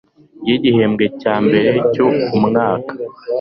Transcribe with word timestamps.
ry 0.41 0.49
igihembwe 0.57 1.05
cya 1.21 1.35
mbere 1.45 1.71
cy 1.91 1.99
umwaka 2.37 2.93